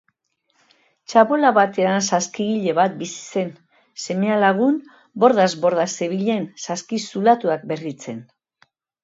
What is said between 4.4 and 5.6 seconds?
lagun, bordaz